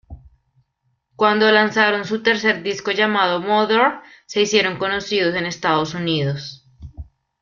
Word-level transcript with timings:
Cuando 1.15 1.51
lanzaron 1.51 2.05
su 2.05 2.23
tercer 2.23 2.63
disco, 2.63 2.89
llamado 2.89 3.39
"Mother", 3.39 3.99
se 4.25 4.41
hicieron 4.41 4.79
conocidos 4.79 5.35
en 5.35 5.45
Estados 5.45 5.93
Unidos. 5.93 6.65